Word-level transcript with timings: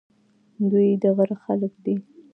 دوی 0.71 0.89
د 1.01 1.03
غره 1.15 1.35
خلک 1.43 1.73
دي. 1.83 1.95